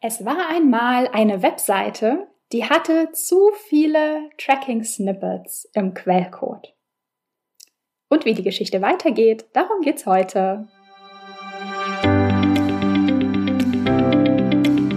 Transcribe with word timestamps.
Es 0.00 0.24
war 0.24 0.48
einmal 0.48 1.08
eine 1.08 1.42
Webseite, 1.42 2.28
die 2.52 2.64
hatte 2.64 3.10
zu 3.10 3.50
viele 3.68 4.30
Tracking-Snippets 4.38 5.68
im 5.74 5.92
Quellcode. 5.92 6.72
Und 8.08 8.24
wie 8.24 8.34
die 8.34 8.44
Geschichte 8.44 8.80
weitergeht, 8.80 9.46
darum 9.54 9.80
geht's 9.80 10.06
heute. 10.06 10.68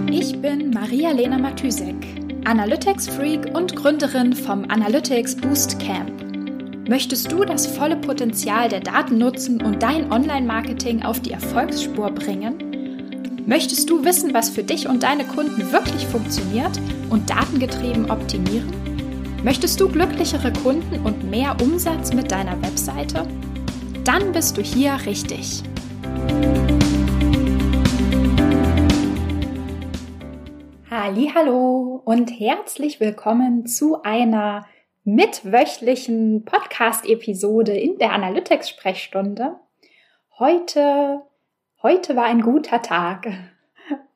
Ich 0.08 0.40
bin 0.40 0.70
Maria-Lena 0.70 1.36
Matysek, 1.36 1.96
Analytics-Freak 2.44 3.56
und 3.56 3.74
Gründerin 3.74 4.32
vom 4.32 4.70
Analytics 4.70 5.36
Boost 5.36 5.80
Camp. 5.80 6.88
Möchtest 6.88 7.32
du 7.32 7.44
das 7.44 7.66
volle 7.66 7.96
Potenzial 7.96 8.68
der 8.68 8.80
Daten 8.80 9.18
nutzen 9.18 9.60
und 9.64 9.82
dein 9.82 10.12
Online-Marketing 10.12 11.02
auf 11.02 11.18
die 11.18 11.32
Erfolgsspur 11.32 12.12
bringen? 12.12 12.71
Möchtest 13.44 13.90
du 13.90 14.04
wissen, 14.04 14.32
was 14.34 14.50
für 14.50 14.62
dich 14.62 14.86
und 14.86 15.02
deine 15.02 15.24
Kunden 15.24 15.72
wirklich 15.72 16.06
funktioniert 16.06 16.78
und 17.10 17.28
datengetrieben 17.28 18.08
optimieren? 18.08 18.72
Möchtest 19.42 19.80
du 19.80 19.88
glücklichere 19.88 20.52
Kunden 20.52 21.04
und 21.04 21.28
mehr 21.28 21.56
Umsatz 21.60 22.14
mit 22.14 22.30
deiner 22.30 22.62
Webseite? 22.62 23.26
Dann 24.04 24.30
bist 24.30 24.56
du 24.56 24.62
hier 24.62 24.96
richtig. 25.06 25.64
Hallo 31.34 32.00
und 32.04 32.28
herzlich 32.28 33.00
willkommen 33.00 33.66
zu 33.66 34.02
einer 34.02 34.66
mitwöchlichen 35.02 36.44
Podcast-Episode 36.44 37.72
in 37.72 37.98
der 37.98 38.12
Analytics-Sprechstunde. 38.12 39.56
Heute 40.38 41.22
Heute 41.82 42.14
war 42.14 42.26
ein 42.26 42.42
guter 42.42 42.80
Tag. 42.80 43.26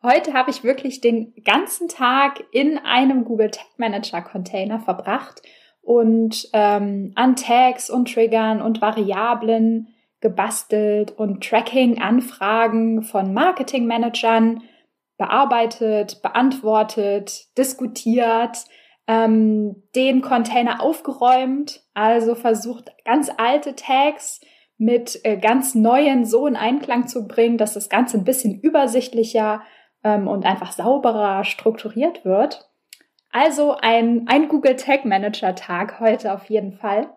Heute 0.01 0.35
habe 0.35 0.51
ich 0.51 0.63
wirklich 0.63 1.01
den 1.01 1.35
ganzen 1.45 1.89
Tag 1.89 2.45
in 2.53 2.79
einem 2.79 3.25
Google 3.25 3.51
Tag 3.51 3.67
Manager 3.77 4.23
Container 4.23 4.79
verbracht 4.79 5.43
und 5.83 6.49
ähm, 6.53 7.11
an 7.17 7.35
Tags 7.35 7.91
und 7.91 8.15
Triggern 8.15 8.63
und 8.63 8.81
Variablen 8.81 9.89
gebastelt 10.21 11.11
und 11.11 11.43
Tracking-Anfragen 11.43 13.03
von 13.03 13.35
Marketing-Managern 13.35 14.63
bearbeitet, 15.19 16.23
beantwortet, 16.23 17.47
diskutiert, 17.59 18.59
ähm, 19.09 19.83
den 19.97 20.21
Container 20.23 20.81
aufgeräumt, 20.81 21.83
also 21.95 22.37
versucht 22.37 22.93
ganz 23.05 23.29
alte 23.37 23.75
Tags 23.75 24.41
mit 24.79 25.21
äh, 25.25 25.37
ganz 25.37 25.75
neuen 25.75 26.25
so 26.25 26.47
in 26.47 26.57
Einklang 26.57 27.09
zu 27.09 27.27
bringen, 27.27 27.59
dass 27.59 27.75
das 27.75 27.89
Ganze 27.89 28.19
ein 28.19 28.25
bisschen 28.25 28.61
übersichtlicher 28.61 29.63
ähm, 30.05 30.29
und 30.29 30.45
einfach 30.45 30.73
sauberer 30.73 31.45
strukturiert 31.45 32.25
wird. 32.25 32.69
Also 33.33 33.77
ein, 33.81 34.27
ein 34.29 34.49
Google 34.49 34.77
Tag 34.77 35.05
Manager 35.05 35.55
Tag 35.55 36.01
heute 36.01 36.33
auf 36.33 36.45
jeden 36.47 36.73
Fall. 36.73 37.11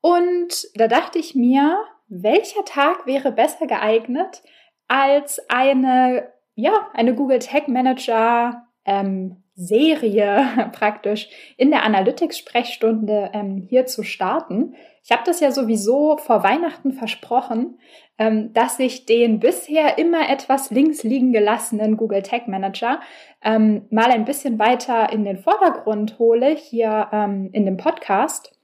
Und 0.00 0.66
da 0.74 0.88
dachte 0.88 1.18
ich 1.18 1.34
mir, 1.34 1.78
welcher 2.08 2.64
Tag 2.64 3.06
wäre 3.06 3.32
besser 3.32 3.66
geeignet 3.66 4.42
als 4.88 5.40
eine, 5.48 6.32
ja, 6.54 6.88
eine 6.94 7.14
Google 7.14 7.38
Tag 7.38 7.68
Manager 7.68 8.66
ähm, 8.84 9.42
Serie 9.60 10.70
praktisch 10.72 11.28
in 11.56 11.70
der 11.70 11.84
Analytics-Sprechstunde 11.84 13.30
ähm, 13.34 13.66
hier 13.68 13.86
zu 13.86 14.02
starten. 14.02 14.74
Ich 15.04 15.10
habe 15.12 15.22
das 15.24 15.40
ja 15.40 15.50
sowieso 15.50 16.16
vor 16.16 16.42
Weihnachten 16.42 16.92
versprochen, 16.92 17.78
ähm, 18.18 18.52
dass 18.52 18.78
ich 18.78 19.06
den 19.06 19.38
bisher 19.38 19.98
immer 19.98 20.28
etwas 20.30 20.70
links 20.70 21.02
liegen 21.02 21.32
gelassenen 21.32 21.96
Google 21.96 22.22
Tag 22.22 22.48
Manager 22.48 23.00
ähm, 23.42 23.86
mal 23.90 24.10
ein 24.10 24.24
bisschen 24.24 24.58
weiter 24.58 25.12
in 25.12 25.24
den 25.24 25.38
Vordergrund 25.38 26.18
hole 26.18 26.54
hier 26.54 27.08
ähm, 27.12 27.50
in 27.52 27.66
dem 27.66 27.76
Podcast. 27.76 28.58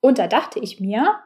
Und 0.00 0.18
da 0.18 0.28
dachte 0.28 0.60
ich 0.60 0.80
mir, 0.80 1.16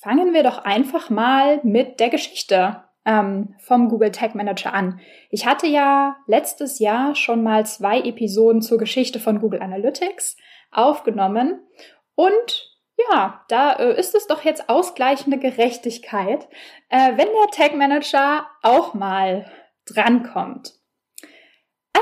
fangen 0.00 0.32
wir 0.32 0.42
doch 0.42 0.64
einfach 0.64 1.10
mal 1.10 1.60
mit 1.62 2.00
der 2.00 2.08
Geschichte 2.08 2.82
ähm, 3.08 3.54
vom 3.58 3.88
Google 3.88 4.12
Tag 4.12 4.34
Manager 4.34 4.74
an. 4.74 5.00
Ich 5.30 5.46
hatte 5.46 5.66
ja 5.66 6.16
letztes 6.26 6.78
Jahr 6.78 7.14
schon 7.14 7.42
mal 7.42 7.64
zwei 7.64 8.00
Episoden 8.00 8.60
zur 8.60 8.76
Geschichte 8.76 9.18
von 9.18 9.40
Google 9.40 9.62
Analytics 9.62 10.36
aufgenommen 10.70 11.66
und 12.14 12.74
ja, 13.10 13.44
da 13.48 13.72
äh, 13.74 13.98
ist 13.98 14.14
es 14.14 14.26
doch 14.26 14.44
jetzt 14.44 14.68
ausgleichende 14.68 15.38
Gerechtigkeit, 15.38 16.48
äh, 16.90 17.12
wenn 17.16 17.28
der 17.28 17.50
Tag 17.50 17.74
Manager 17.74 18.46
auch 18.62 18.92
mal 18.92 19.50
drankommt. 19.86 20.74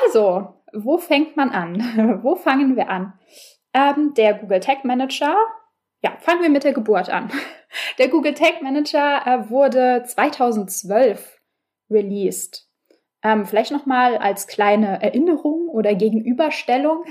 Also, 0.04 0.54
wo 0.72 0.98
fängt 0.98 1.36
man 1.36 1.50
an? 1.50 2.20
wo 2.22 2.34
fangen 2.34 2.74
wir 2.74 2.90
an? 2.90 3.12
Ähm, 3.72 4.14
der 4.16 4.34
Google 4.34 4.60
Tag 4.60 4.84
Manager 4.84 5.36
ja, 6.02 6.16
fangen 6.20 6.42
wir 6.42 6.50
mit 6.50 6.64
der 6.64 6.72
Geburt 6.72 7.10
an. 7.10 7.30
Der 7.98 8.08
Google 8.08 8.34
Tag 8.34 8.62
Manager 8.62 9.22
äh, 9.26 9.50
wurde 9.50 10.02
2012 10.06 11.40
released. 11.90 12.68
Ähm, 13.22 13.46
vielleicht 13.46 13.72
nochmal 13.72 14.16
als 14.16 14.46
kleine 14.46 15.02
Erinnerung 15.02 15.68
oder 15.68 15.94
Gegenüberstellung. 15.94 17.04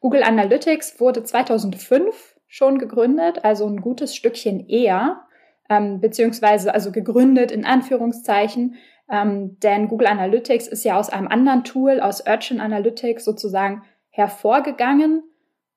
Google 0.00 0.22
Analytics 0.22 1.00
wurde 1.00 1.24
2005 1.24 2.36
schon 2.46 2.78
gegründet, 2.78 3.44
also 3.44 3.66
ein 3.66 3.80
gutes 3.80 4.14
Stückchen 4.14 4.68
eher, 4.68 5.26
ähm, 5.68 6.00
beziehungsweise 6.00 6.72
also 6.72 6.92
gegründet 6.92 7.50
in 7.50 7.64
Anführungszeichen, 7.64 8.76
ähm, 9.10 9.58
denn 9.60 9.88
Google 9.88 10.06
Analytics 10.06 10.68
ist 10.68 10.84
ja 10.84 10.98
aus 10.98 11.10
einem 11.10 11.28
anderen 11.28 11.64
Tool, 11.64 12.00
aus 12.00 12.24
Urchin 12.26 12.60
Analytics 12.60 13.24
sozusagen 13.24 13.82
hervorgegangen 14.10 15.22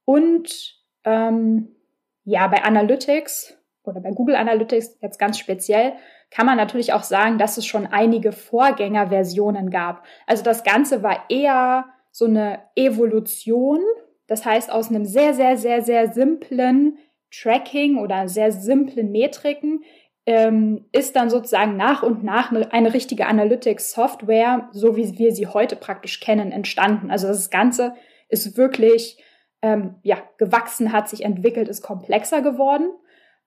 und 0.06 0.76
ähm, 1.04 1.76
ja, 2.24 2.48
bei 2.48 2.64
Analytics 2.64 3.59
oder 3.90 4.02
bei 4.02 4.12
Google 4.12 4.36
Analytics 4.36 4.98
jetzt 5.02 5.20
ganz 5.20 5.38
speziell 5.38 5.94
kann 6.32 6.46
man 6.46 6.58
natürlich 6.58 6.94
auch 6.94 7.04
sagen, 7.04 7.38
dass 7.38 7.58
es 7.58 7.66
schon 7.66 7.88
einige 7.88 8.32
Vorgängerversionen 8.32 9.70
gab. 9.72 10.06
Also 10.28 10.44
das 10.44 10.64
Ganze 10.64 11.02
war 11.02 11.26
eher 11.30 11.86
so 12.12 12.26
eine 12.26 12.60
Evolution. 12.76 13.80
Das 14.28 14.46
heißt, 14.46 14.72
aus 14.72 14.90
einem 14.90 15.06
sehr, 15.06 15.34
sehr, 15.34 15.58
sehr, 15.58 15.82
sehr 15.82 16.14
simplen 16.14 16.98
Tracking 17.32 17.98
oder 17.98 18.28
sehr 18.28 18.52
simplen 18.52 19.12
Metriken 19.12 19.84
ähm, 20.26 20.86
ist 20.92 21.16
dann 21.16 21.30
sozusagen 21.30 21.78
nach 21.78 22.04
und 22.04 22.24
nach 22.24 22.52
eine, 22.52 22.72
eine 22.72 22.94
richtige 22.94 23.26
Analytics-Software, 23.26 24.70
so 24.72 24.96
wie 24.96 25.18
wir 25.18 25.32
sie 25.32 25.48
heute 25.48 25.76
praktisch 25.76 26.20
kennen, 26.20 26.52
entstanden. 26.52 27.10
Also 27.10 27.28
das 27.28 27.50
Ganze 27.50 27.96
ist 28.28 28.58
wirklich 28.58 29.24
ähm, 29.62 29.96
ja, 30.04 30.18
gewachsen 30.38 30.92
hat, 30.92 31.10
sich 31.10 31.26
entwickelt, 31.26 31.68
ist 31.68 31.82
komplexer 31.82 32.42
geworden. 32.42 32.92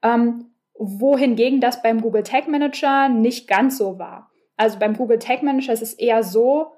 Ähm, 0.02 0.52
wohingegen 0.74 1.60
das 1.60 1.82
beim 1.82 2.00
Google 2.00 2.22
Tag 2.22 2.48
Manager 2.48 3.08
nicht 3.08 3.48
ganz 3.48 3.78
so 3.78 3.98
war. 3.98 4.30
Also 4.56 4.78
beim 4.78 4.96
Google 4.96 5.18
Tag 5.18 5.42
Manager 5.42 5.72
ist 5.72 5.82
es 5.82 5.94
eher 5.94 6.22
so, 6.22 6.72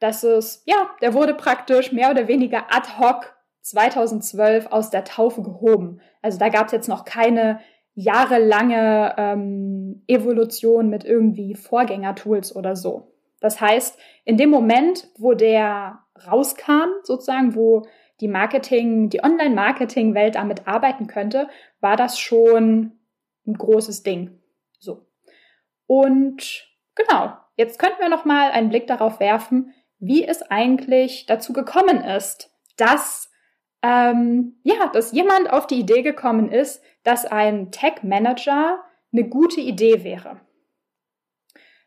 dass 0.00 0.24
es, 0.24 0.62
ja, 0.66 0.90
der 1.00 1.14
wurde 1.14 1.34
praktisch 1.34 1.92
mehr 1.92 2.10
oder 2.10 2.28
weniger 2.28 2.64
ad 2.74 2.88
hoc 2.98 3.34
2012 3.60 4.66
aus 4.66 4.90
der 4.90 5.04
Taufe 5.04 5.42
gehoben. 5.42 6.00
Also 6.22 6.38
da 6.38 6.48
gab 6.48 6.66
es 6.66 6.72
jetzt 6.72 6.88
noch 6.88 7.04
keine 7.04 7.60
jahrelange 7.94 9.14
ähm, 9.16 10.02
Evolution 10.06 10.90
mit 10.90 11.04
irgendwie 11.04 11.54
Vorgängertools 11.54 12.54
oder 12.54 12.76
so. 12.76 13.12
Das 13.40 13.60
heißt, 13.60 13.98
in 14.24 14.36
dem 14.36 14.50
Moment, 14.50 15.08
wo 15.18 15.34
der 15.34 16.00
rauskam, 16.26 16.88
sozusagen, 17.02 17.54
wo 17.54 17.82
die 18.20 18.28
Marketing, 18.28 19.10
die 19.10 19.22
Online-Marketing-Welt 19.22 20.36
damit 20.36 20.66
arbeiten 20.66 21.06
könnte, 21.06 21.48
war 21.84 21.96
das 21.96 22.18
schon 22.18 22.98
ein 23.46 23.54
großes 23.54 24.02
Ding. 24.02 24.40
So. 24.80 25.06
Und 25.86 26.66
genau, 26.96 27.36
jetzt 27.56 27.78
könnten 27.78 28.00
wir 28.00 28.08
noch 28.08 28.24
mal 28.24 28.50
einen 28.50 28.70
Blick 28.70 28.86
darauf 28.86 29.20
werfen, 29.20 29.72
wie 29.98 30.26
es 30.26 30.42
eigentlich 30.42 31.26
dazu 31.26 31.52
gekommen 31.52 32.02
ist, 32.02 32.50
dass 32.76 33.30
ähm, 33.82 34.58
ja, 34.62 34.88
dass 34.88 35.12
jemand 35.12 35.50
auf 35.50 35.66
die 35.66 35.78
Idee 35.78 36.00
gekommen 36.00 36.50
ist, 36.50 36.82
dass 37.02 37.26
ein 37.26 37.70
Tech 37.70 38.02
Manager 38.02 38.82
eine 39.12 39.28
gute 39.28 39.60
Idee 39.60 40.02
wäre. 40.04 40.40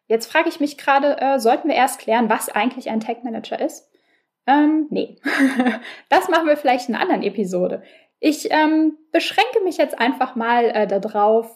Jetzt 0.05 0.31
frage 0.31 0.47
ich 0.47 0.59
mich 0.59 0.77
gerade, 0.77 1.19
äh, 1.19 1.39
sollten 1.39 1.67
wir 1.67 1.75
erst 1.75 1.99
klären, 1.99 2.29
was 2.29 2.49
eigentlich 2.49 2.91
ein 2.91 2.99
Tech 2.99 3.23
Manager 3.23 3.59
ist? 3.59 3.91
Ähm, 4.47 4.87
nee, 4.89 5.17
das 6.09 6.29
machen 6.29 6.47
wir 6.47 6.57
vielleicht 6.57 6.87
in 6.89 6.95
einer 6.95 7.03
anderen 7.03 7.23
Episode. 7.23 7.83
Ich 8.19 8.49
ähm, 8.49 8.97
beschränke 9.11 9.61
mich 9.63 9.77
jetzt 9.77 9.99
einfach 9.99 10.35
mal 10.35 10.65
äh, 10.65 10.87
darauf, 10.87 11.55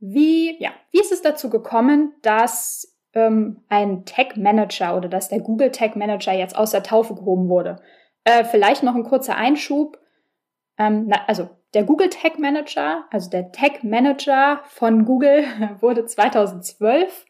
wie, 0.00 0.60
ja, 0.60 0.70
wie 0.90 1.00
ist 1.00 1.12
es 1.12 1.22
dazu 1.22 1.50
gekommen, 1.50 2.14
dass 2.22 2.96
ähm, 3.12 3.64
ein 3.68 4.04
Tag 4.04 4.36
Manager 4.36 4.96
oder 4.96 5.08
dass 5.08 5.28
der 5.28 5.40
Google 5.40 5.70
Tag 5.70 5.96
Manager 5.96 6.32
jetzt 6.32 6.56
aus 6.56 6.70
der 6.70 6.82
Taufe 6.82 7.14
gehoben 7.14 7.48
wurde. 7.48 7.76
Äh, 8.24 8.44
vielleicht 8.44 8.82
noch 8.82 8.94
ein 8.94 9.04
kurzer 9.04 9.36
Einschub. 9.36 9.98
Ähm, 10.78 11.06
na, 11.08 11.20
also 11.26 11.48
der 11.74 11.84
Google 11.84 12.10
Tag 12.10 12.38
Manager, 12.38 13.04
also 13.10 13.30
der 13.30 13.52
Tag 13.52 13.84
Manager 13.84 14.60
von 14.64 15.04
Google 15.04 15.44
wurde 15.80 16.06
2012 16.06 17.26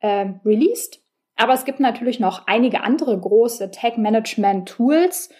äh, 0.00 0.26
released 0.44 0.99
Aber 1.40 1.54
es 1.54 1.64
gibt 1.64 1.80
natürlich 1.80 2.20
noch 2.20 2.46
einige 2.46 2.82
andere 2.82 3.18
große 3.18 3.70
Tag-Management-Tools, 3.70 5.30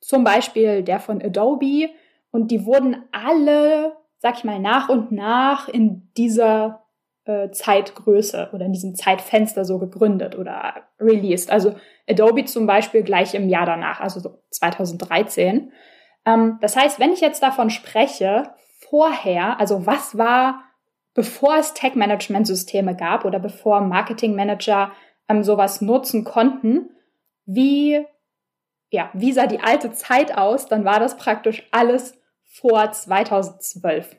zum 0.00 0.24
Beispiel 0.24 0.82
der 0.82 0.98
von 0.98 1.22
Adobe. 1.22 1.90
Und 2.32 2.50
die 2.50 2.66
wurden 2.66 3.04
alle, 3.12 3.96
sag 4.18 4.38
ich 4.38 4.44
mal, 4.44 4.58
nach 4.58 4.88
und 4.88 5.12
nach 5.12 5.68
in 5.68 6.10
dieser 6.16 6.82
äh, 7.26 7.50
Zeitgröße 7.52 8.50
oder 8.54 8.66
in 8.66 8.72
diesem 8.72 8.96
Zeitfenster 8.96 9.64
so 9.64 9.78
gegründet 9.78 10.36
oder 10.36 10.74
released. 10.98 11.52
Also 11.52 11.76
Adobe 12.08 12.44
zum 12.46 12.66
Beispiel 12.66 13.04
gleich 13.04 13.32
im 13.34 13.48
Jahr 13.48 13.66
danach, 13.66 14.00
also 14.00 14.18
so 14.18 14.42
2013. 14.50 15.70
Ähm, 16.26 16.58
das 16.60 16.74
heißt, 16.74 16.98
wenn 16.98 17.12
ich 17.12 17.20
jetzt 17.20 17.44
davon 17.44 17.70
spreche, 17.70 18.50
vorher, 18.80 19.60
also 19.60 19.86
was 19.86 20.18
war, 20.18 20.64
bevor 21.14 21.56
es 21.56 21.72
Tech-Management-Systeme 21.72 22.96
gab 22.96 23.24
oder 23.24 23.38
bevor 23.38 23.80
Marketing-Manager 23.80 24.90
ähm, 25.28 25.42
sowas 25.42 25.80
nutzen 25.80 26.24
konnten, 26.24 26.90
wie, 27.44 28.04
ja, 28.90 29.10
wie 29.12 29.32
sah 29.32 29.46
die 29.46 29.60
alte 29.60 29.92
Zeit 29.92 30.36
aus, 30.36 30.66
dann 30.66 30.84
war 30.84 31.00
das 31.00 31.16
praktisch 31.16 31.66
alles 31.70 32.18
vor 32.44 32.90
2012. 32.90 34.16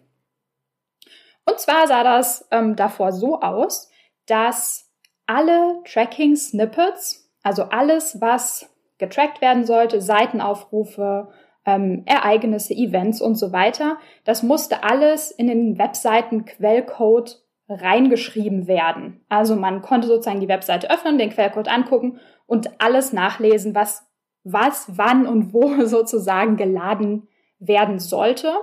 Und 1.45 1.59
zwar 1.59 1.87
sah 1.87 2.03
das 2.03 2.47
ähm, 2.51 2.75
davor 2.75 3.11
so 3.11 3.39
aus, 3.39 3.89
dass 4.25 4.91
alle 5.25 5.81
Tracking-Snippets, 5.85 7.31
also 7.43 7.63
alles, 7.63 8.19
was 8.21 8.69
getrackt 8.97 9.41
werden 9.41 9.65
sollte, 9.65 10.01
Seitenaufrufe, 10.01 11.29
ähm, 11.65 12.03
Ereignisse, 12.05 12.73
Events 12.73 13.21
und 13.21 13.35
so 13.35 13.51
weiter, 13.51 13.97
das 14.23 14.43
musste 14.43 14.83
alles 14.83 15.31
in 15.31 15.47
den 15.47 15.77
Webseiten-Quellcode 15.77 17.41
reingeschrieben 17.69 18.67
werden. 18.67 19.25
Also 19.29 19.55
man 19.55 19.81
konnte 19.81 20.07
sozusagen 20.07 20.39
die 20.39 20.47
Webseite 20.47 20.89
öffnen, 20.89 21.17
den 21.17 21.29
Quellcode 21.29 21.67
angucken 21.67 22.19
und 22.45 22.81
alles 22.81 23.13
nachlesen, 23.13 23.75
was, 23.75 24.07
was, 24.43 24.97
wann 24.97 25.25
und 25.27 25.53
wo 25.53 25.81
sozusagen 25.85 26.55
geladen 26.55 27.27
werden 27.59 27.99
sollte. 27.99 28.53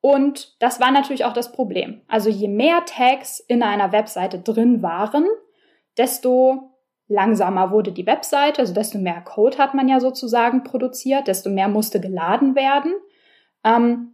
Und 0.00 0.60
das 0.60 0.80
war 0.80 0.90
natürlich 0.90 1.24
auch 1.24 1.32
das 1.32 1.52
Problem. 1.52 2.02
Also 2.08 2.28
je 2.28 2.48
mehr 2.48 2.84
Tags 2.84 3.38
in 3.38 3.62
einer 3.62 3.92
Webseite 3.92 4.40
drin 4.40 4.82
waren, 4.82 5.26
desto 5.96 6.72
langsamer 7.06 7.70
wurde 7.70 7.92
die 7.92 8.06
Webseite, 8.06 8.60
also 8.60 8.74
desto 8.74 8.98
mehr 8.98 9.20
Code 9.20 9.58
hat 9.58 9.74
man 9.74 9.88
ja 9.88 10.00
sozusagen 10.00 10.64
produziert, 10.64 11.28
desto 11.28 11.50
mehr 11.50 11.68
musste 11.68 12.00
geladen 12.00 12.56
werden. 12.56 12.94
Ähm, 13.62 14.11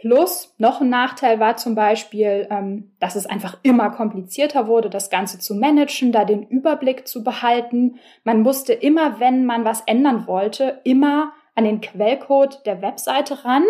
plus 0.00 0.54
noch 0.58 0.80
ein 0.80 0.88
Nachteil 0.88 1.40
war 1.40 1.56
zum 1.56 1.74
Beispiel, 1.74 2.48
ähm, 2.50 2.92
dass 3.00 3.16
es 3.16 3.26
einfach 3.26 3.58
immer 3.62 3.90
komplizierter 3.90 4.66
wurde, 4.66 4.90
das 4.90 5.10
Ganze 5.10 5.38
zu 5.38 5.54
managen, 5.54 6.12
da 6.12 6.24
den 6.24 6.42
Überblick 6.42 7.06
zu 7.06 7.22
behalten. 7.22 7.98
Man 8.24 8.40
musste 8.42 8.72
immer, 8.72 9.20
wenn 9.20 9.44
man 9.44 9.64
was 9.64 9.82
ändern 9.82 10.26
wollte, 10.26 10.80
immer 10.84 11.32
an 11.54 11.64
den 11.64 11.80
Quellcode 11.80 12.64
der 12.66 12.80
Webseite 12.80 13.44
ran 13.44 13.64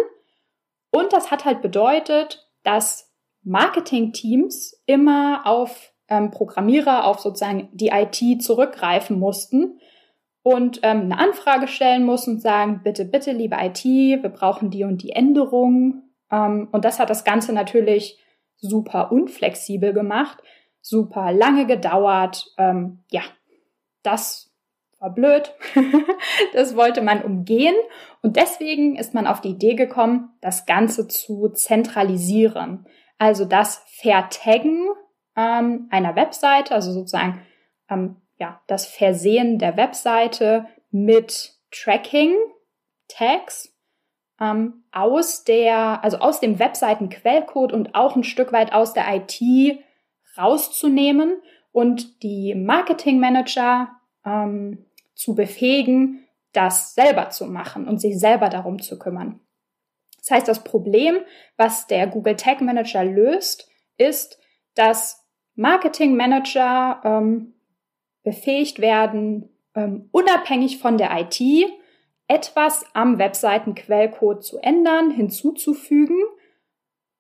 und 0.91 1.13
das 1.13 1.31
hat 1.31 1.45
halt 1.45 1.63
bedeutet, 1.63 2.49
dass 2.63 3.13
Marketing-Teams 3.43 4.83
immer 4.87 5.47
auf 5.47 5.93
ähm, 6.09 6.31
Programmierer, 6.31 7.07
auf 7.07 7.21
sozusagen 7.21 7.69
die 7.73 7.89
IT 7.89 8.43
zurückgreifen 8.43 9.19
mussten 9.19 9.81
und 10.43 10.81
ähm, 10.83 11.03
eine 11.03 11.19
Anfrage 11.19 11.69
stellen 11.69 12.05
mussten 12.05 12.33
und 12.33 12.43
sagen, 12.43 12.81
bitte, 12.83 13.05
bitte, 13.05 13.33
liebe 13.33 13.57
IT, 13.59 13.85
wir 13.85 14.29
brauchen 14.29 14.71
die 14.71 14.85
und 14.85 15.03
die 15.03 15.11
Änderung. 15.11 16.03
Ähm, 16.31 16.69
und 16.73 16.85
das 16.85 16.99
hat 16.99 17.11
das 17.11 17.25
Ganze 17.25 17.53
natürlich 17.53 18.19
super 18.57 19.13
unflexibel 19.13 19.93
gemacht, 19.93 20.39
super 20.81 21.33
lange 21.33 21.67
gedauert. 21.67 22.47
Ähm, 22.59 23.05
ja, 23.11 23.23
das 24.03 24.51
war 24.99 25.11
blöd. 25.11 25.55
das 26.53 26.77
wollte 26.77 27.03
man 27.03 27.23
umgehen. 27.23 27.75
Und 28.23 28.37
deswegen 28.37 28.97
ist 28.97 29.15
man 29.15 29.27
auf 29.27 29.41
die 29.41 29.51
Idee 29.51 29.75
gekommen, 29.75 30.31
das 30.41 30.67
Ganze 30.67 31.09
zu 31.09 31.49
zentralisieren. 31.49 32.87
Also 33.19 33.45
das 33.45 33.83
Vertaggen 33.87 34.89
ähm, 35.37 35.89
einer 35.91 36.17
Webseite, 36.17 36.75
also 36.75 36.93
sozusagen 36.93 37.43
ähm, 37.89 38.17
ja, 38.39 38.61
das 38.67 38.87
Versehen 38.87 39.59
der 39.59 39.77
Webseite 39.77 40.67
mit 40.91 41.53
Tracking-Tags 41.71 43.75
ähm, 44.41 44.85
aus 44.93 45.45
der, 45.45 46.03
also 46.03 46.19
aus 46.19 46.41
dem 46.41 46.59
Webseitenquellcode 46.59 47.73
und 47.73 47.95
auch 47.95 48.17
ein 48.17 48.25
Stück 48.25 48.53
weit 48.53 48.73
aus 48.73 48.93
der 48.93 49.05
IT 49.15 49.41
rauszunehmen 50.37 51.41
und 51.73 52.23
die 52.23 52.55
Marketing 52.55 53.21
Manager 53.21 53.89
ähm, 54.25 54.87
zu 55.15 55.35
befähigen, 55.35 56.27
das 56.53 56.95
selber 56.95 57.31
zu 57.31 57.47
machen 57.47 57.87
und 57.87 58.01
sich 58.01 58.19
selber 58.19 58.49
darum 58.49 58.81
zu 58.81 58.99
kümmern. 58.99 59.41
Das 60.19 60.31
heißt, 60.31 60.49
das 60.49 60.65
Problem, 60.65 61.17
was 61.57 61.87
der 61.87 62.07
Google 62.07 62.37
Tag 62.37 62.61
Manager 62.61 63.05
löst, 63.05 63.69
ist, 63.97 64.39
dass 64.75 65.27
Marketing 65.55 66.17
Manager 66.17 67.01
ähm, 67.05 67.55
befähigt 68.23 68.81
werden, 68.81 69.51
ähm, 69.75 70.09
unabhängig 70.13 70.79
von 70.79 70.99
der 70.99 71.11
IT 71.19 71.41
etwas 72.31 72.85
am 72.95 73.19
Webseitenquellcode 73.19 74.45
zu 74.45 74.59
ändern, 74.59 75.11
hinzuzufügen. 75.11 76.17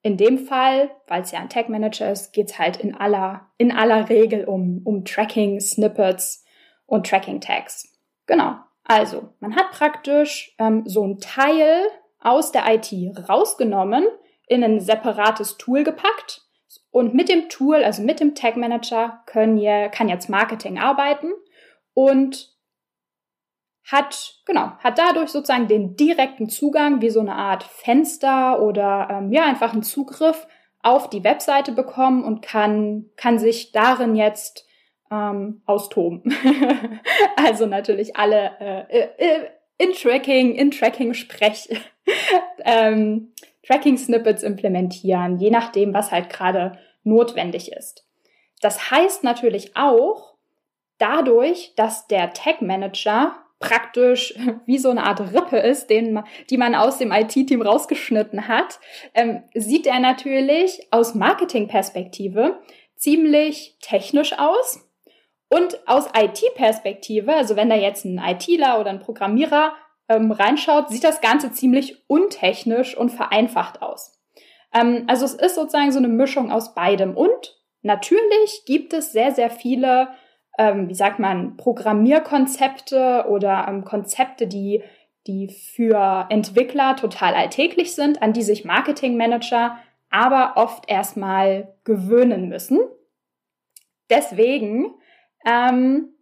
In 0.03 0.17
dem 0.17 0.39
Fall, 0.39 0.93
weil 1.09 1.23
es 1.23 1.33
ja 1.33 1.41
ein 1.41 1.49
Tag 1.49 1.69
Manager 1.69 2.13
ist, 2.13 2.33
geht 2.33 2.51
es 2.51 2.59
halt 2.61 2.77
in 2.77 2.95
aller, 2.95 3.51
in 3.59 3.73
aller 3.73 4.09
Regel 4.09 4.45
um, 4.45 4.83
um 4.85 5.05
Tracking, 5.05 5.59
Snippets 5.59 6.45
und 6.87 7.09
Tracking 7.09 7.41
Tags. 7.41 7.93
Genau. 8.27 8.55
Also, 8.85 9.35
man 9.41 9.57
hat 9.57 9.73
praktisch 9.73 10.55
ähm, 10.59 10.85
so 10.87 11.05
ein 11.05 11.19
Teil 11.19 11.83
aus 12.21 12.53
der 12.53 12.73
IT 12.73 12.93
rausgenommen, 13.29 14.07
in 14.47 14.63
ein 14.63 14.79
separates 14.79 15.57
Tool 15.57 15.83
gepackt 15.83 16.43
und 16.93 17.15
mit 17.15 17.29
dem 17.29 17.49
Tool, 17.49 17.83
also 17.83 18.03
mit 18.03 18.21
dem 18.21 18.37
Tag 18.37 18.57
Manager, 18.57 19.25
können 19.27 19.59
ihr, 19.59 19.89
kann 19.89 20.09
jetzt 20.09 20.29
Marketing 20.29 20.79
arbeiten 20.79 21.33
und 21.95 22.60
hat, 23.85 24.41
genau, 24.47 24.73
hat 24.79 24.99
dadurch 24.99 25.31
sozusagen 25.31 25.69
den 25.69 25.97
direkten 25.97 26.49
Zugang 26.49 27.01
wie 27.01 27.11
so 27.11 27.21
eine 27.21 27.35
Art 27.35 27.63
Fenster 27.65 28.63
oder 28.63 29.09
ähm, 29.11 29.33
ja, 29.33 29.45
einfach 29.45 29.73
einen 29.73 29.83
Zugriff 29.83 30.47
auf 30.83 31.11
die 31.11 31.25
Webseite 31.25 31.73
bekommen 31.73 32.25
und 32.25 32.43
kann, 32.43 33.07
kann 33.17 33.39
sich 33.39 33.73
darin 33.73 34.17
jetzt 34.17 34.67
ähm, 35.11 35.63
austoben. 35.67 36.23
also 37.37 37.67
natürlich 37.67 38.17
alle 38.17 38.53
äh, 38.61 39.09
äh, 39.19 39.47
in 39.79 39.93
Tracking, 39.93 40.55
in 40.55 40.71
Tracking-Sprech 40.71 41.69
ähm, 42.65 43.33
Tracking-Snippets 43.67 44.43
implementieren, 44.43 45.39
je 45.39 45.51
nachdem, 45.51 45.95
was 45.95 46.11
halt 46.11 46.31
gerade 46.31 46.79
notwendig 47.03 47.73
ist. 47.73 48.07
Das 48.61 48.91
heißt 48.91 49.25
natürlich 49.25 49.77
auch, 49.77 50.35
dadurch, 50.99 51.75
dass 51.77 52.07
der 52.07 52.33
Tag-Manager 52.33 53.37
praktisch 53.61 54.35
wie 54.67 54.79
so 54.79 54.91
eine 54.91 55.05
Art 55.05 55.21
Rippe 55.21 55.59
ist, 55.59 55.89
den, 55.89 56.23
die 56.51 56.57
man 56.57 56.75
aus 56.75 56.99
dem 56.99 57.13
IT-Team 57.13 57.63
rausgeschnitten 57.63 58.49
hat, 58.49 58.81
ähm, 59.15 59.45
sieht 59.55 59.87
er 59.87 60.01
natürlich 60.01 60.89
aus 60.91 61.15
Marketing-Perspektive 61.15 62.59
ziemlich 62.97 63.77
technisch 63.81 64.39
aus 64.39 64.87
und 65.49 65.87
aus 65.87 66.07
IT-Perspektive, 66.17 67.35
also 67.35 67.57
wenn 67.57 67.71
da 67.71 67.77
jetzt 67.77 68.05
ein 68.05 68.19
ITler 68.19 68.81
oder 68.81 68.91
ein 68.91 69.01
Programmierer 69.01 69.73
ähm, 70.09 70.33
reinschaut, 70.33 70.91
sieht 70.91 71.05
das 71.05 71.21
Ganze 71.21 71.53
ziemlich 71.53 72.09
untechnisch 72.09 72.97
und 72.97 73.11
vereinfacht 73.11 73.81
aus. 73.81 74.19
Ähm, 74.73 75.05
also 75.09 75.25
es 75.25 75.35
ist 75.35 75.55
sozusagen 75.55 75.93
so 75.93 75.99
eine 75.99 76.09
Mischung 76.09 76.53
aus 76.53 76.75
beidem. 76.75 77.17
Und 77.17 77.59
natürlich 77.83 78.65
gibt 78.67 78.93
es 78.93 79.13
sehr, 79.13 79.33
sehr 79.33 79.51
viele, 79.51 80.09
ähm, 80.59 80.89
wie 80.89 80.95
sagt 80.95 81.19
man, 81.19 81.57
Programmierkonzepte 81.57 83.27
oder 83.29 83.67
ähm, 83.69 83.85
Konzepte, 83.85 84.47
die, 84.47 84.83
die 85.27 85.49
für 85.49 86.27
Entwickler 86.31 86.97
total 86.97 87.35
alltäglich 87.35 87.95
sind, 87.95 88.23
an 88.23 88.33
die 88.33 88.43
sich 88.43 88.65
Marketingmanager 88.65 89.79
aber 90.13 90.55
oft 90.57 90.91
erstmal 90.91 91.75
gewöhnen 91.85 92.49
müssen. 92.49 92.81
Deswegen 94.11 94.95
ähm, 95.47 96.15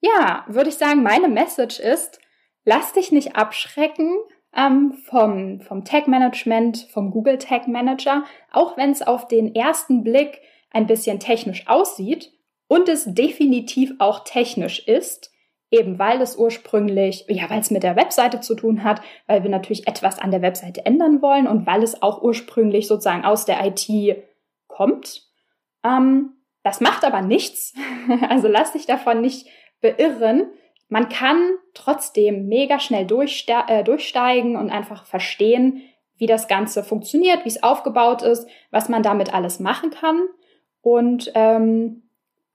ja, 0.00 0.44
würde 0.48 0.68
ich 0.68 0.76
sagen, 0.76 1.02
meine 1.02 1.28
Message 1.28 1.80
ist, 1.80 2.20
lass 2.64 2.92
dich 2.92 3.12
nicht 3.12 3.36
abschrecken 3.36 4.16
ähm, 4.54 4.92
vom, 5.04 5.60
vom 5.60 5.84
Tag-Management, 5.84 6.88
vom 6.92 7.10
Google 7.10 7.38
Tag 7.38 7.68
Manager, 7.68 8.24
auch 8.52 8.76
wenn 8.76 8.90
es 8.90 9.02
auf 9.02 9.28
den 9.28 9.54
ersten 9.54 10.04
Blick 10.04 10.40
ein 10.70 10.86
bisschen 10.86 11.20
technisch 11.20 11.66
aussieht 11.66 12.32
und 12.68 12.88
es 12.88 13.04
definitiv 13.06 13.92
auch 13.98 14.24
technisch 14.24 14.86
ist, 14.86 15.30
eben 15.70 15.98
weil 15.98 16.20
es 16.20 16.36
ursprünglich, 16.36 17.24
ja, 17.28 17.48
weil 17.50 17.60
es 17.60 17.70
mit 17.70 17.82
der 17.82 17.96
Webseite 17.96 18.40
zu 18.40 18.54
tun 18.54 18.84
hat, 18.84 19.00
weil 19.26 19.42
wir 19.42 19.50
natürlich 19.50 19.86
etwas 19.88 20.18
an 20.18 20.30
der 20.30 20.42
Webseite 20.42 20.86
ändern 20.86 21.22
wollen 21.22 21.46
und 21.46 21.66
weil 21.66 21.82
es 21.82 22.02
auch 22.02 22.22
ursprünglich 22.22 22.86
sozusagen 22.86 23.24
aus 23.24 23.44
der 23.44 23.64
IT 23.66 24.24
kommt. 24.68 25.26
Ähm, 25.84 26.32
Das 26.62 26.80
macht 26.80 27.04
aber 27.04 27.22
nichts. 27.22 27.74
Also 28.28 28.48
lass 28.48 28.72
dich 28.72 28.86
davon 28.86 29.20
nicht 29.20 29.48
beirren. 29.80 30.50
Man 30.88 31.08
kann 31.08 31.54
trotzdem 31.74 32.46
mega 32.46 32.78
schnell 32.78 33.06
äh, 33.06 33.84
durchsteigen 33.84 34.56
und 34.56 34.70
einfach 34.70 35.06
verstehen, 35.06 35.82
wie 36.16 36.26
das 36.26 36.48
Ganze 36.48 36.84
funktioniert, 36.84 37.44
wie 37.44 37.48
es 37.48 37.62
aufgebaut 37.62 38.22
ist, 38.22 38.48
was 38.70 38.88
man 38.88 39.02
damit 39.02 39.34
alles 39.34 39.60
machen 39.60 39.90
kann. 39.90 40.22
Und 40.80 41.30
ähm, 41.34 42.05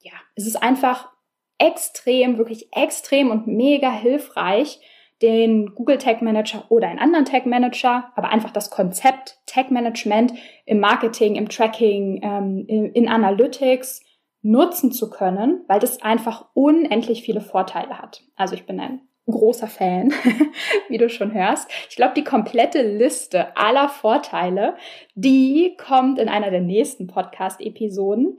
ja, 0.04 0.14
es 0.36 0.48
ist 0.48 0.62
einfach 0.62 1.10
extrem, 1.58 2.38
wirklich 2.38 2.76
extrem 2.76 3.30
und 3.30 3.48
mega 3.48 3.92
hilfreich, 3.92 4.80
den 5.22 5.76
Google 5.76 6.00
Tag 6.00 6.22
Manager 6.22 6.66
oder 6.70 6.88
einen 6.88 7.00
anderen 7.00 7.26
Tag 7.26 7.46
Manager, 7.46 8.12
aber 8.16 8.30
einfach 8.30 8.52
das 8.52 8.72
Konzept 8.72 9.38
Tag 9.46 9.70
Management 9.70 10.34
im 10.66 10.80
Marketing, 10.80 11.36
im 11.36 11.48
Tracking, 11.48 12.22
ähm, 12.24 12.66
in, 12.68 12.92
in 12.94 13.08
Analytics 13.08 14.04
nutzen 14.42 14.92
zu 14.92 15.10
können, 15.12 15.64
weil 15.68 15.80
das 15.80 16.02
einfach 16.02 16.48
unendlich 16.54 17.22
viele 17.22 17.42
Vorteile 17.42 18.00
hat. 18.00 18.24
Also 18.36 18.56
ich 18.56 18.66
bin 18.66 18.80
ein 18.80 19.02
großer 19.28 19.68
Fan, 19.68 20.12
wie 20.90 20.98
du 20.98 21.10
schon 21.10 21.34
hörst. 21.34 21.70
Ich 21.90 21.96
glaube, 21.96 22.14
die 22.16 22.24
komplette 22.24 22.82
Liste 22.82 23.56
aller 23.56 23.90
Vorteile, 23.90 24.76
die 25.14 25.78
kommt 25.78 26.18
in 26.18 26.30
einer 26.30 26.50
der 26.50 26.62
nächsten 26.62 27.06
Podcast-Episoden. 27.06 28.38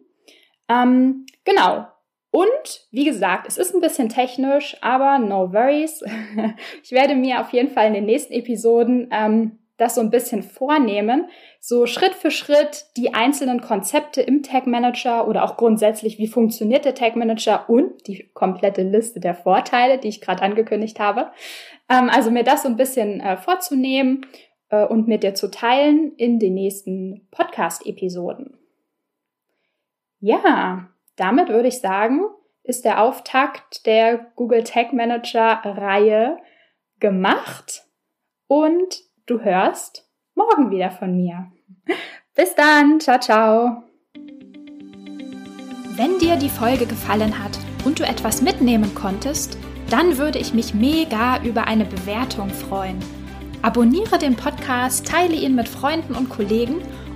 Ähm, 0.69 1.27
genau. 1.45 1.87
Und 2.31 2.89
wie 2.91 3.05
gesagt, 3.05 3.47
es 3.47 3.59
ist 3.59 3.75
ein 3.75 3.83
bisschen 3.83 4.09
technisch, 4.09 4.77
aber 4.81 5.19
no 5.19 5.53
worries. 5.53 6.03
ich 6.83 6.91
werde 6.91 7.15
mir 7.15 7.41
auf 7.41 7.53
jeden 7.53 7.71
Fall 7.71 7.89
in 7.89 7.95
den 7.95 8.07
nächsten 8.07 8.33
Episoden 8.33 9.09
ähm, 9.13 9.59
das 9.77 9.97
so 9.97 10.01
ein 10.01 10.11
bisschen 10.11 10.43
vornehmen, 10.43 11.29
so 11.61 11.87
Schritt 11.87 12.15
für 12.15 12.31
Schritt 12.31 12.87
die 12.97 13.15
einzelnen 13.15 13.61
Konzepte 13.61 14.23
im 14.23 14.43
Tag 14.43 14.67
Manager 14.67 15.27
oder 15.27 15.45
auch 15.45 15.57
grundsätzlich, 15.57 16.19
wie 16.19 16.29
funktioniert 16.29 16.85
der 16.85 16.95
Tag 16.95 17.17
Manager 17.17 17.69
und 17.69 18.07
die 18.07 18.31
komplette 18.33 18.83
Liste 18.83 19.21
der 19.21 19.35
Vorteile, 19.35 19.99
die 19.99 20.09
ich 20.09 20.21
gerade 20.21 20.43
angekündigt 20.43 21.01
habe. 21.01 21.33
Ähm, 21.91 22.09
also 22.11 22.31
mir 22.31 22.45
das 22.45 22.63
so 22.63 22.69
ein 22.69 22.77
bisschen 22.77 23.21
äh, 23.21 23.37
vorzunehmen 23.37 24.27
äh, 24.71 24.87
und 24.87 25.09
mit 25.09 25.23
dir 25.23 25.35
zu 25.35 25.51
teilen 25.51 26.13
in 26.17 26.39
den 26.39 26.55
nächsten 26.55 27.27
Podcast-Episoden. 27.31 28.62
Ja, 30.25 30.87
damit 31.17 31.49
würde 31.49 31.67
ich 31.67 31.81
sagen, 31.81 32.21
ist 32.63 32.85
der 32.85 33.03
Auftakt 33.03 33.87
der 33.87 34.19
Google 34.37 34.63
Tag 34.63 34.93
Manager 34.93 35.61
Reihe 35.65 36.39
gemacht 37.01 37.83
und 38.47 39.01
du 39.27 39.41
hörst 39.41 40.09
morgen 40.37 40.71
wieder 40.71 40.93
von 40.93 41.17
mir. 41.17 41.51
Bis 42.37 42.55
dann, 42.55 43.01
ciao, 43.01 43.19
ciao. 43.19 43.83
Wenn 45.97 46.21
dir 46.21 46.37
die 46.37 46.49
Folge 46.49 46.87
gefallen 46.87 47.43
hat 47.43 47.59
und 47.85 47.99
du 47.99 48.05
etwas 48.05 48.43
mitnehmen 48.43 48.95
konntest, 48.95 49.59
dann 49.91 50.19
würde 50.19 50.39
ich 50.39 50.55
mich 50.55 50.73
mega 50.73 51.43
über 51.43 51.67
eine 51.67 51.85
Bewertung 51.85 52.49
freuen. 52.51 53.01
Abonniere 53.63 54.19
den 54.19 54.37
Podcast, 54.37 55.05
teile 55.05 55.35
ihn 55.35 55.57
mit 55.57 55.69
Freunden 55.69 56.15
und 56.15 56.29
Kollegen 56.29 56.81